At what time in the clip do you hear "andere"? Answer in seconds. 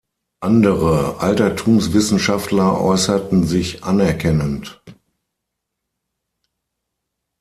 0.39-1.17